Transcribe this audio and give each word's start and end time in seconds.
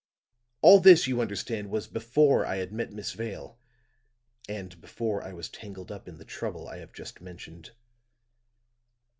"All 0.63 0.79
this, 0.79 1.05
you 1.05 1.21
understand, 1.21 1.69
was 1.69 1.85
before 1.87 2.43
I 2.43 2.55
had 2.55 2.71
met 2.73 2.91
Miss 2.91 3.11
Vale, 3.13 3.59
and 4.49 4.81
before 4.81 5.21
I 5.23 5.31
was 5.31 5.47
tangled 5.47 5.91
up 5.91 6.07
in 6.07 6.17
the 6.17 6.25
trouble 6.25 6.67
I 6.67 6.77
have 6.77 6.91
just 6.91 7.21
mentioned. 7.21 7.69